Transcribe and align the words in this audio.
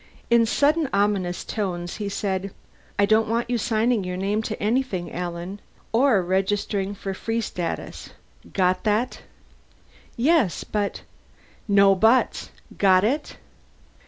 In 0.31 0.47
suddenly 0.47 0.89
ominous 0.93 1.43
tones 1.43 1.97
he 1.97 2.09
said, 2.09 2.51
"I 2.97 3.05
don't 3.05 3.27
want 3.27 3.51
you 3.51 3.59
signing 3.59 4.03
your 4.03 4.17
name 4.17 4.41
to 4.41 4.59
anything, 4.59 5.11
Alan. 5.13 5.59
Or 5.91 6.23
registering 6.23 6.95
for 6.95 7.13
Free 7.13 7.39
Status. 7.39 8.09
Got 8.51 8.83
that?" 8.83 9.21
"Yes, 10.17 10.63
but" 10.63 11.03
"No 11.67 11.93
buts! 11.93 12.49
Got 12.79 13.03
it?" 13.03 13.37